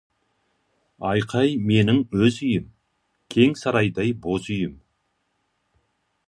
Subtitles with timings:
[1.09, 2.65] Айқай менің өз үйім,
[3.37, 4.73] кең сарайдай боз үйім.